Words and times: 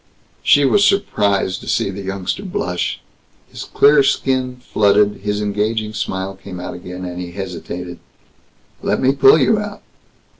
She 0.41 0.65
was 0.65 0.83
surprised 0.83 1.61
to 1.61 1.67
see 1.67 1.91
the 1.91 2.01
youngster 2.01 2.41
blush. 2.41 2.99
His 3.51 3.65
clear 3.65 4.01
skin 4.01 4.55
flooded. 4.55 5.17
His 5.21 5.41
engaging 5.41 5.93
smile 5.93 6.33
came 6.35 6.59
again, 6.59 7.05
and 7.05 7.21
he 7.21 7.33
hesitated, 7.33 7.99
"Let 8.81 8.99
me 8.99 9.11
pull 9.13 9.37
you 9.37 9.59
out." 9.59 9.83